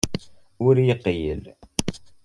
Ur 0.65 0.75
iqeyyel. 0.93 1.43